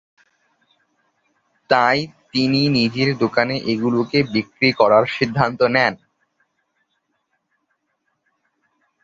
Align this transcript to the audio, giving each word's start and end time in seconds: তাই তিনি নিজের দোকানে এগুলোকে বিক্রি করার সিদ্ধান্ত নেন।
তাই 1.69 1.97
তিনি 2.33 2.61
নিজের 2.77 3.09
দোকানে 3.17 3.55
এগুলোকে 3.71 4.19
বিক্রি 4.33 4.69
করার 4.79 5.03
সিদ্ধান্ত 5.15 5.59
নেন। 5.75 5.93